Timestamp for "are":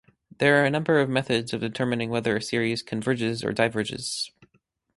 0.59-0.65